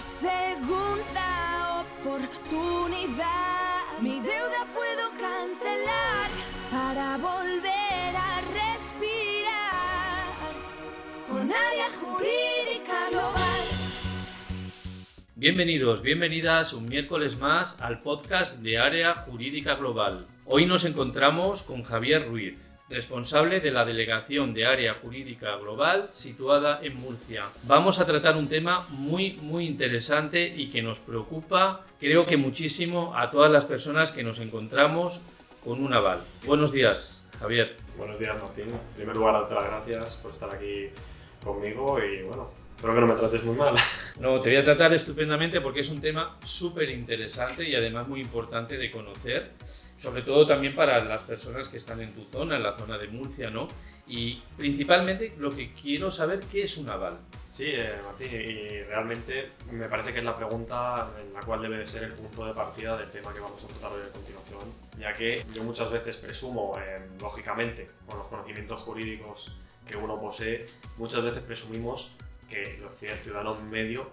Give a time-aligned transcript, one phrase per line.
[0.00, 3.82] segunda oportunidad.
[4.00, 6.30] Mi deuda puedo cancelar
[6.70, 10.26] para volver a respirar
[11.28, 13.60] con área jurídica global.
[15.34, 20.26] Bienvenidos, bienvenidas un miércoles más al podcast de Área Jurídica Global.
[20.44, 26.80] Hoy nos encontramos con Javier Ruiz, responsable de la Delegación de Área Jurídica Global situada
[26.82, 27.44] en Murcia.
[27.64, 33.14] Vamos a tratar un tema muy, muy interesante y que nos preocupa, creo que muchísimo,
[33.16, 35.20] a todas las personas que nos encontramos
[35.64, 36.20] con un aval.
[36.44, 37.76] Buenos días, Javier.
[37.96, 38.68] Buenos días, Martín.
[38.68, 40.88] En primer lugar, darte las gracias por estar aquí
[41.44, 43.74] conmigo y bueno, espero que no me trates muy mal.
[44.18, 48.20] No, te voy a tratar estupendamente porque es un tema súper interesante y además muy
[48.20, 49.52] importante de conocer,
[49.98, 53.08] sobre todo también para las personas que están en tu zona, en la zona de
[53.08, 53.66] Murcia, ¿no?
[54.06, 57.18] Y principalmente lo que quiero saber, ¿qué es un aval?
[57.46, 61.78] Sí, eh, Martín, y realmente me parece que es la pregunta en la cual debe
[61.78, 64.60] de ser el punto de partida del tema que vamos a tratar hoy a continuación,
[64.98, 69.52] ya que yo muchas veces presumo, eh, lógicamente, con los conocimientos jurídicos
[69.86, 70.64] que uno posee,
[70.96, 72.12] muchas veces presumimos
[72.48, 74.10] que el ciudadano medio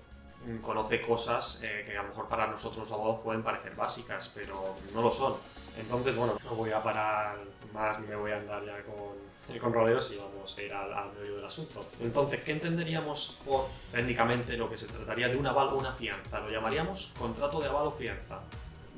[0.62, 4.76] conoce cosas eh, que a lo mejor para nosotros los abogados pueden parecer básicas, pero
[4.94, 5.36] no lo son.
[5.78, 7.38] Entonces, bueno, no voy a parar
[7.74, 10.94] más ni me voy a andar ya con, con rodeos y vamos a ir al,
[10.94, 11.86] al medio del asunto.
[12.00, 16.40] Entonces, ¿qué entenderíamos por técnicamente lo que se trataría de un aval o una fianza?
[16.40, 18.40] Lo llamaríamos contrato de aval o fianza.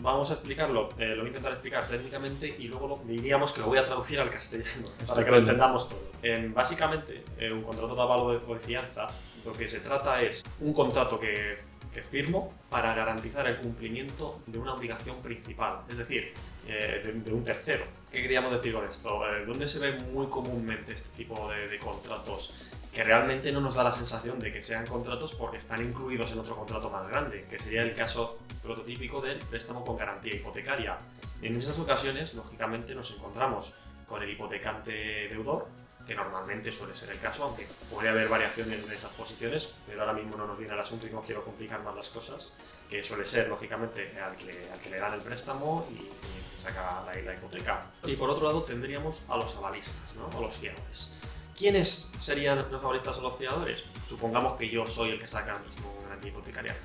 [0.01, 3.61] Vamos a explicarlo, eh, lo voy a intentar explicar técnicamente y luego lo, diríamos que
[3.61, 6.11] lo voy a traducir al castellano para que lo entendamos todo.
[6.21, 9.07] Em, básicamente, eh, un contrato de aval o de, o de fianza,
[9.45, 11.57] lo que se trata es un contrato que,
[11.93, 16.31] que firmo para garantizar el cumplimiento de una obligación principal, es decir,
[16.67, 17.85] eh, de, un tercero.
[18.11, 19.27] ¿Qué queríamos decir con esto?
[19.29, 22.53] Eh, ¿Dónde se ve muy comúnmente este tipo de contratos?
[22.97, 26.39] que realmente no nos da la sensación de que sean contratos porque están incluidos en
[26.39, 30.97] otro contrato más grande, que sería el caso prototípico del préstamo con garantía hipotecaria.
[31.43, 33.75] En esas ocasiones, lógicamente, nos encontramos
[34.07, 35.67] con el hipotecante deudor,
[36.07, 40.13] que normalmente suele ser el caso, aunque puede haber variaciones de esas posiciones, pero ahora
[40.13, 42.57] mismo no nos viene al asunto y no quiero complicar más las cosas,
[42.89, 46.07] que suele ser, lógicamente, al que, le dan el préstamo y,
[46.57, 47.85] saca la, la hipoteca.
[48.05, 50.35] Y por otro lado tendríamos a los avalistas, ¿no?
[50.35, 51.13] a los fiadores.
[51.55, 53.83] ¿Quiénes serían los avalistas o los fiadores?
[54.05, 56.75] Supongamos que yo soy el que saca el con garantía hipotecaria.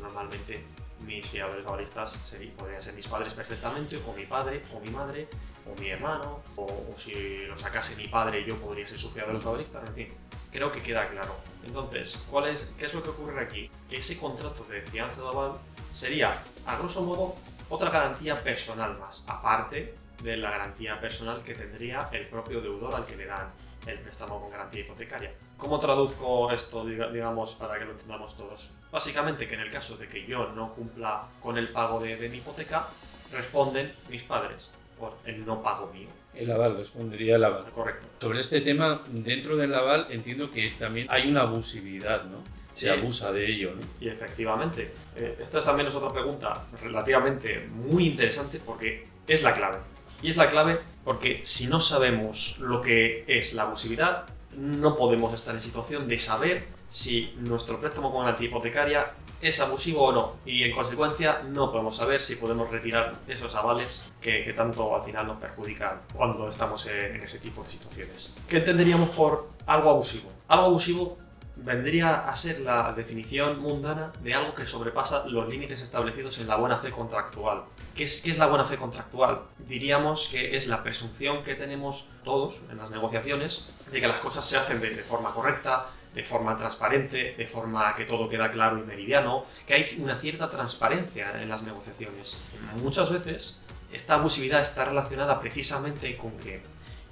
[0.00, 0.64] Normalmente
[1.06, 5.28] mis fiadores avalistas serían, podrían ser mis padres perfectamente, o mi padre, o mi madre,
[5.66, 9.36] o mi hermano, o, o si lo sacase mi padre yo podría ser su fiador
[9.36, 10.08] avalista, en fin.
[10.52, 11.36] Creo que queda claro.
[11.64, 13.70] Entonces, ¿cuál es, ¿qué es lo que ocurre aquí?
[13.88, 15.52] Que ese contrato de fianza de aval
[15.92, 17.36] sería, a grosso modo,
[17.68, 23.06] otra garantía personal más, aparte de la garantía personal que tendría el propio deudor al
[23.06, 23.50] que le dan
[23.86, 25.32] el préstamo con garantía hipotecaria.
[25.56, 28.70] ¿Cómo traduzco esto, diga- digamos, para que lo entendamos todos?
[28.92, 32.28] Básicamente que en el caso de que yo no cumpla con el pago de, de
[32.28, 32.86] mi hipoteca,
[33.32, 36.08] responden mis padres por el no pago mío.
[36.34, 37.64] El aval, respondería el aval.
[37.72, 38.06] Correcto.
[38.20, 42.38] Sobre este tema, dentro del aval entiendo que también hay una abusividad, ¿no?
[42.74, 42.88] Se Sí.
[43.00, 43.82] abusa de ello, ¿no?
[44.00, 49.78] Y efectivamente, eh, esta también es otra pregunta relativamente muy interesante porque es la clave.
[50.22, 54.26] Y es la clave porque si no sabemos lo que es la abusividad,
[54.56, 60.04] no podemos estar en situación de saber si nuestro préstamo con garantía hipotecaria es abusivo
[60.04, 60.36] o no.
[60.44, 65.02] Y en consecuencia no podemos saber si podemos retirar esos avales que, que tanto al
[65.02, 68.34] final nos perjudican cuando estamos en, en ese tipo de situaciones.
[68.48, 70.30] ¿Qué entenderíamos por algo abusivo?
[70.48, 71.16] Algo abusivo
[71.62, 76.56] vendría a ser la definición mundana de algo que sobrepasa los límites establecidos en la
[76.56, 77.64] buena fe contractual.
[77.94, 79.42] ¿Qué es, qué es la buena fe contractual?
[79.58, 84.44] Diríamos que es la presunción que tenemos todos en las negociaciones de que las cosas
[84.44, 88.82] se hacen de, forma correcta, de forma transparente, de forma que todo queda claro y
[88.82, 92.38] meridiano, que hay una cierta transparencia en las negociaciones.
[92.82, 96.62] Muchas veces esta abusividad está relacionada precisamente con que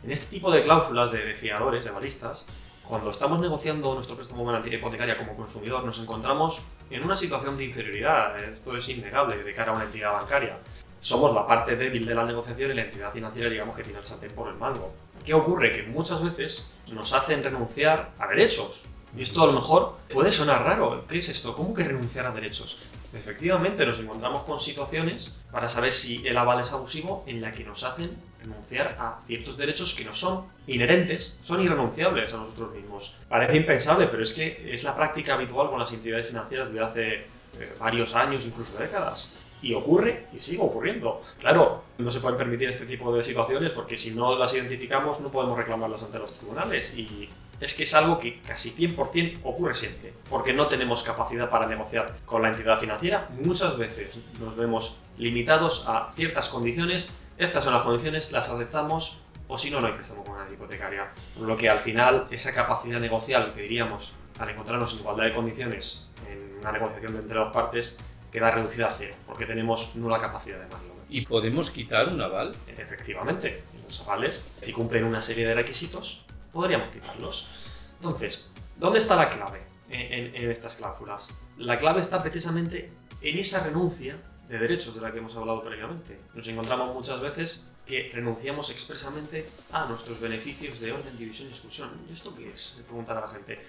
[0.02, 2.46] en este tipo de cláusulas de, de fiadores, de balistas,
[2.88, 8.42] cuando estamos negociando nuestro préstamo hipotecaria como consumidor, nos encontramos en una situación de inferioridad.
[8.42, 10.56] Esto es innegable de cara a una entidad bancaria.
[11.02, 14.06] Somos la parte débil de la negociación y la entidad financiera, digamos, que tiene el
[14.06, 14.94] sartén por el mango.
[15.22, 15.70] ¿Qué ocurre?
[15.70, 18.84] Que muchas veces nos hacen renunciar a derechos.
[19.14, 21.04] Y esto a lo mejor puede sonar raro.
[21.06, 21.54] ¿Qué es esto?
[21.54, 22.78] ¿Cómo que renunciar a derechos?
[23.12, 27.64] Efectivamente, nos encontramos con situaciones para saber si el aval es abusivo en la que
[27.64, 28.10] nos hacen
[28.42, 33.14] renunciar a ciertos derechos que no son inherentes, son irrenunciables a nosotros mismos.
[33.28, 37.14] Parece impensable, pero es que es la práctica habitual con las entidades financieras desde hace
[37.14, 39.36] eh, varios años, incluso décadas.
[39.60, 41.20] Y ocurre y sigue ocurriendo.
[41.40, 45.30] Claro, no se pueden permitir este tipo de situaciones porque si no las identificamos no
[45.30, 46.96] podemos reclamarlas ante los tribunales.
[46.96, 47.28] Y
[47.60, 52.16] es que es algo que casi 100% ocurre siempre, porque no tenemos capacidad para negociar
[52.24, 53.28] con la entidad financiera.
[53.40, 59.18] Muchas veces nos vemos limitados a ciertas condiciones, estas son las condiciones, las aceptamos
[59.48, 61.10] o si no, no hay préstamo con una hipotecaria.
[61.36, 65.34] Por lo que al final esa capacidad negocial que diríamos al encontrarnos en igualdad de
[65.34, 67.98] condiciones en una negociación entre dos partes
[68.30, 71.02] queda reducida a cero, porque tenemos nula capacidad de maniobra.
[71.08, 72.54] ¿Y podemos quitar un aval?
[72.66, 77.48] Efectivamente, los avales, si cumplen una serie de requisitos, podríamos quitarlos.
[77.96, 81.38] Entonces, ¿dónde está la clave en, estas cláusulas?
[81.56, 82.90] La clave está precisamente
[83.20, 84.16] en esa renuncia
[84.48, 86.18] de derechos de la que hemos hablado previamente.
[86.34, 91.90] Nos encontramos muchas veces que renunciamos expresamente a nuestros beneficios de orden, división y exclusión.
[92.08, 92.76] ¿Y esto qué es?
[92.78, 93.60] Le preguntar a la gente.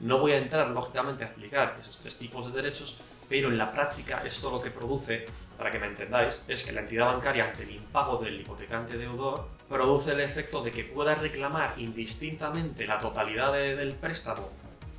[0.00, 2.98] No voy a entrar, lógicamente, a explicar esos tres tipos de derechos,
[3.28, 5.26] pero en la práctica esto lo que produce,
[5.56, 9.48] para que me entendáis, es que la entidad bancaria ante el impago del hipotecante deudor
[9.68, 14.48] produce el efecto de que pueda reclamar indistintamente la totalidad del préstamo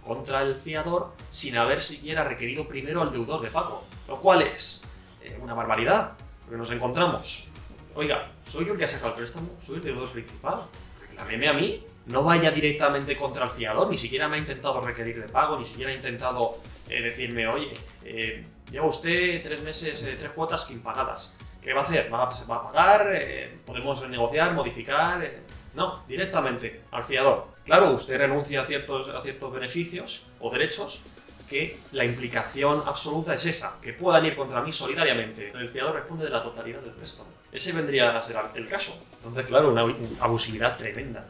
[0.03, 4.83] contra el fiador sin haber siquiera requerido primero al deudor de pago, lo cual es
[5.21, 7.47] eh, una barbaridad, porque nos encontramos,
[7.95, 10.61] oiga, soy yo el que ha sacado el préstamo, soy el deudor principal,
[11.01, 15.21] reclameme a mí, no vaya directamente contra el fiador, ni siquiera me ha intentado requerir
[15.21, 16.57] de pago, ni siquiera ha intentado
[16.89, 21.37] eh, decirme, oye, eh, lleva usted tres meses, eh, tres cuotas impagadas.
[21.61, 22.11] ¿Qué va a hacer?
[22.11, 23.21] ¿Va, va a pagar?
[23.65, 25.29] ¿Podemos negociar, modificar?
[25.73, 27.47] no, directamente al fiador.
[27.65, 31.01] Claro, usted renuncia a ciertos, a ciertos beneficios o derechos
[31.49, 35.51] que la implicación absoluta es esa, que puedan ir contra mí solidariamente.
[35.51, 37.29] El fiador responde de la totalidad del préstamo.
[37.51, 38.95] Ese vendría a ser el caso.
[39.17, 39.81] Entonces, claro, una
[40.19, 41.25] abusividad tremenda.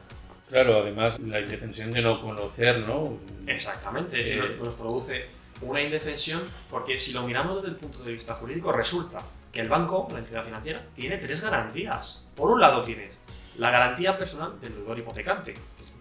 [0.50, 3.18] Claro, además la indefensión de no conocer, ¿no?
[3.46, 5.28] Exactamente, eh, nos produce
[5.62, 9.70] una indefensión porque si lo miramos desde el punto de vista jurídico resulta que el
[9.70, 12.28] banco, la entidad financiera, tiene tres garantías.
[12.36, 13.20] Por un lado tienes
[13.58, 15.54] la garantía personal del deudor hipotecante,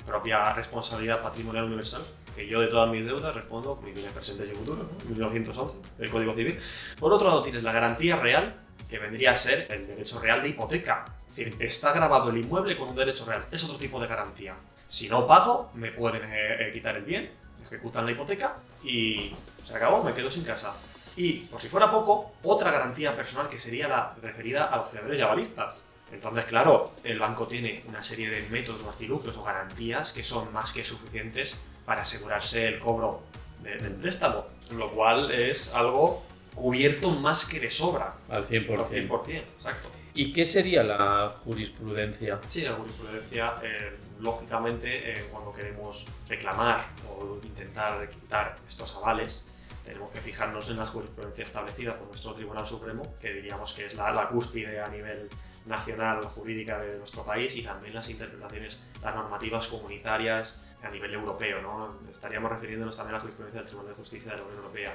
[0.09, 2.03] propia responsabilidad patrimonial universal,
[2.35, 6.35] que yo de todas mis deudas respondo con bienes presentes y futuros, 1911, el Código
[6.35, 6.59] Civil.
[6.99, 8.55] Por otro lado tienes la garantía real,
[8.89, 11.05] que vendría a ser el derecho real de hipoteca.
[11.29, 13.45] Es decir, está grabado el inmueble con un derecho real.
[13.51, 14.57] Es otro tipo de garantía.
[14.87, 17.31] Si no pago, me pueden eh, eh, quitar el bien,
[17.63, 20.73] ejecutan la hipoteca y se acabó, me quedo sin casa.
[21.17, 25.19] Y, por si fuera poco, otra garantía personal que sería la referida a los fiadores
[25.19, 25.93] y avalistas.
[26.13, 30.53] Entonces, claro, el banco tiene una serie de métodos o artilugios o garantías que son
[30.53, 33.23] más que suficientes para asegurarse el cobro
[33.63, 36.23] del préstamo, lo cual es algo
[36.55, 38.15] cubierto más que de sobra.
[38.29, 38.79] Al 100%.
[38.79, 39.91] Al 100%, exacto.
[40.15, 42.41] ¿Y qué sería la jurisprudencia?
[42.49, 49.47] Sí, la jurisprudencia, eh, lógicamente, eh, cuando queremos reclamar o intentar quitar estos avales,
[49.85, 53.95] tenemos que fijarnos en la jurisprudencia establecida por nuestro Tribunal Supremo, que diríamos que es
[53.95, 55.29] la, la cúspide a nivel
[55.69, 61.61] nacional jurídica de nuestro país y también las interpretaciones, las normativas comunitarias a nivel europeo.
[61.61, 61.99] ¿no?
[62.11, 64.95] Estaríamos refiriéndonos también a la jurisprudencia del Tribunal de Justicia de la Unión Europea.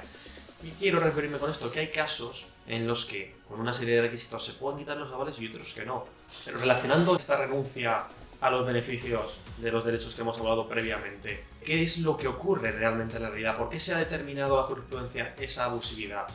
[0.62, 4.02] Y quiero referirme con esto, que hay casos en los que con una serie de
[4.02, 6.06] requisitos se pueden quitar los avales y otros que no.
[6.44, 8.04] Pero relacionando esta renuncia
[8.40, 12.72] a los beneficios de los derechos que hemos hablado previamente, ¿qué es lo que ocurre
[12.72, 13.56] realmente en la realidad?
[13.56, 16.26] ¿Por qué se ha determinado la jurisprudencia esa abusividad?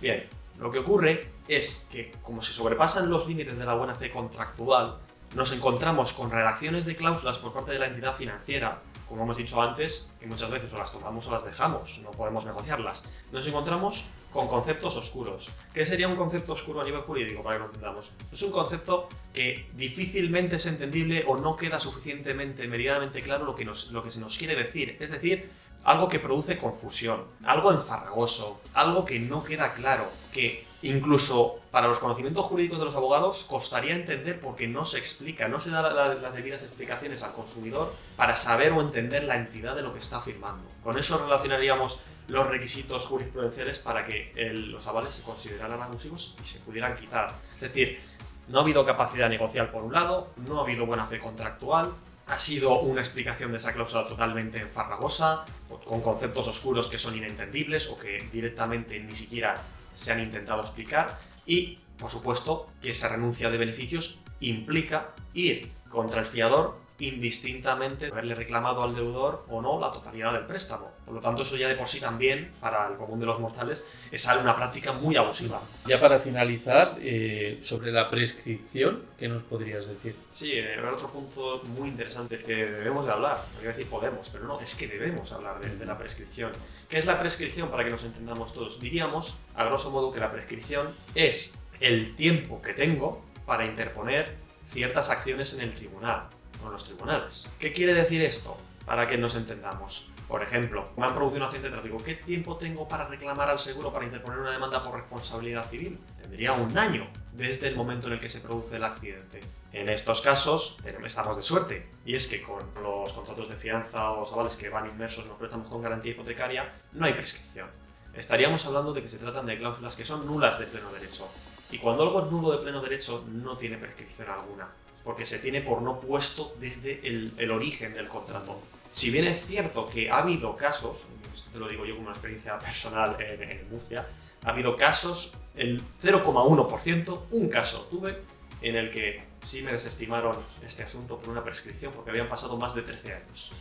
[0.00, 0.26] Bien,
[0.58, 4.98] lo que ocurre es que, como se sobrepasan los límites de la buena fe contractual,
[5.34, 9.60] nos encontramos con redacciones de cláusulas por parte de la entidad financiera, como hemos dicho
[9.62, 13.04] antes, que muchas veces o las tomamos o las dejamos, no podemos negociarlas.
[13.30, 15.48] Nos encontramos con conceptos oscuros.
[15.72, 18.12] ¿Qué sería un concepto oscuro a nivel jurídico para que lo entendamos?
[18.32, 23.64] Es un concepto que difícilmente es entendible o no queda suficientemente, medianamente claro lo que,
[23.64, 24.96] nos, lo que se nos quiere decir.
[24.98, 25.50] Es decir,
[25.86, 32.00] algo que produce confusión, algo enfarragoso, algo que no queda claro, que incluso para los
[32.00, 36.34] conocimientos jurídicos de los abogados costaría entender porque no se explica, no se da las
[36.34, 40.68] debidas explicaciones al consumidor para saber o entender la entidad de lo que está firmando.
[40.82, 46.58] Con eso relacionaríamos los requisitos jurisprudenciales para que los avales se consideraran abusivos y se
[46.58, 47.32] pudieran quitar.
[47.54, 48.00] Es decir,
[48.48, 51.92] no ha habido capacidad negocial por un lado, no ha habido buena fe contractual,
[52.26, 55.44] ha sido una explicación de esa cláusula totalmente farragosa,
[55.84, 59.62] con conceptos oscuros que son inentendibles o que directamente ni siquiera
[59.94, 61.18] se han intentado explicar.
[61.46, 68.34] Y, por supuesto, que esa renuncia de beneficios implica ir contra el fiador indistintamente haberle
[68.34, 70.90] reclamado al deudor o no la totalidad del préstamo.
[71.04, 73.84] Por lo tanto, eso ya de por sí también, para el común de los mortales,
[74.10, 75.60] es una práctica muy abusiva.
[75.86, 80.16] Ya para finalizar, eh, sobre la prescripción, ¿qué nos podrías decir?
[80.30, 83.44] Sí, eh, otro punto muy interesante que debemos de hablar.
[83.56, 86.52] Voy a decir podemos, pero no, es que debemos hablar de, de la prescripción.
[86.88, 88.80] ¿Qué es la prescripción para que nos entendamos todos?
[88.80, 94.34] Diríamos, a grosso modo, que la prescripción es el tiempo que tengo para interponer
[94.66, 96.28] ciertas acciones en el tribunal
[96.72, 97.48] los tribunales.
[97.58, 98.56] ¿Qué quiere decir esto?
[98.86, 100.08] para que nos entendamos.
[100.28, 102.02] Por ejemplo, me han producido un accidente de tráfico.
[102.02, 105.98] ¿Qué tiempo tengo para reclamar al seguro para interponer una demanda por responsabilidad civil?
[106.20, 109.40] Tendría un año desde el momento en el que se produce el accidente.
[109.72, 114.32] En estos casos estamos de suerte, y es que con los contratos de fianza o
[114.32, 117.68] avales que van inmersos en los préstamos con garantía hipotecaria, no hay prescripción.
[118.14, 121.28] Estaríamos hablando de que se tratan de cláusulas que son nulas de pleno derecho.
[121.70, 124.68] Y cuando algo es nulo de pleno derecho, no tiene prescripción alguna,
[125.04, 128.58] porque se tiene por no puesto desde el, origen del contrato.
[128.92, 131.04] Si bien es cierto que ha habido casos,
[131.34, 134.06] esto te lo digo yo como una experiencia personal en, en Murcia,
[134.44, 138.16] ha habido casos, el 0,1%, un caso tuve
[138.62, 142.74] en el que sí me desestimaron este asunto por una prescripción porque habían pasado más
[142.74, 143.52] de 13 años.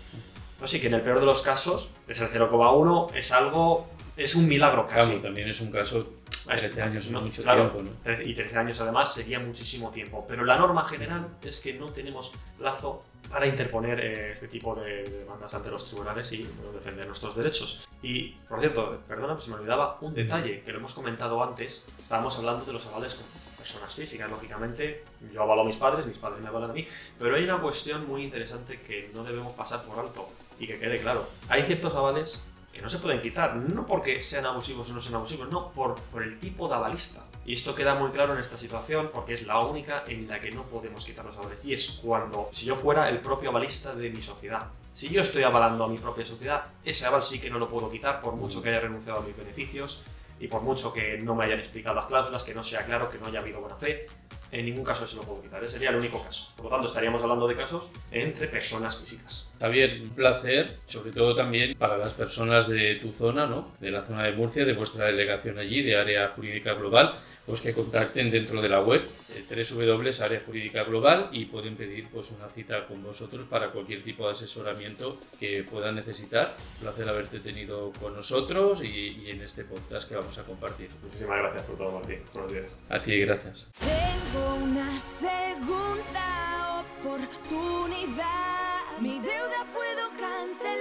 [0.62, 4.47] Así que en el peor de los casos, es el 0,1, es algo, es un
[4.47, 5.07] milagro casi.
[5.09, 6.13] Claro, también es un caso,
[6.45, 8.21] 13 años no, mucho tiempo, ¿no?
[8.23, 10.25] Y 13 años además sería muchísimo tiempo.
[10.27, 15.03] Pero la norma general es que no tenemos plazo para interponer eh, este tipo de,
[15.03, 17.87] demandas ante los tribunales y defender nuestros derechos.
[18.01, 21.87] Y, por cierto, perdona, pues me olvidaba un detalle que lo hemos comentado antes.
[22.01, 23.25] Estábamos hablando de los avales con
[23.57, 25.03] personas físicas, lógicamente.
[25.33, 26.87] Yo avalo a mis padres, mis padres me avalan a mí.
[27.17, 31.01] Pero hay una cuestión muy interesante que no debemos pasar por alto y que quede
[31.01, 31.27] claro.
[31.49, 32.43] Hay ciertos avales
[32.75, 35.96] que no se pueden quitar, no porque sean abusivos o no sean abusivos, no, por,
[35.96, 37.24] por el tipo de avalista.
[37.46, 40.51] Y esto queda muy claro en esta situación porque es la única en la que
[40.51, 41.63] no podemos quitar los avales.
[41.63, 45.44] Y es cuando, si yo fuera el propio avalista de mi sociedad, si yo estoy
[45.44, 48.62] avalando a mi propia sociedad, ese aval sí que no lo puedo quitar por mucho
[48.62, 50.03] que haya renunciado a mis beneficios
[50.38, 53.20] y por mucho que no me hayan explicado las cláusulas, que no sea claro, que
[53.20, 54.08] no haya habido buena fe,
[54.59, 55.63] en ningún caso se lo puedo quitar.
[55.63, 56.51] Ese sería el único caso.
[56.55, 59.53] Por lo tanto, estaríamos hablando de casos entre personas físicas.
[59.59, 63.74] Javier, un placer, sobre todo también para las personas de tu zona, ¿no?
[63.79, 67.74] de la zona de Murcia, de vuestra delegación allí, de Área Jurídica Global, pues que
[67.74, 69.01] contacten dentro de la web
[69.35, 74.25] eh, Área Jurídica Global y pueden pedir pues una cita con vosotros para cualquier tipo
[74.25, 76.55] de asesoramiento que puedan necesitar.
[76.77, 80.89] Un placer haberte tenido con nosotros y, en este podcast que vamos a compartir.
[81.03, 82.19] Muchísimas gracias por todo, Martín.
[82.33, 82.79] Buenos días.
[82.89, 83.69] A ti, gracias
[84.53, 88.25] una segunda oportunidad.
[88.99, 90.75] Mi deuda puedo cancelar.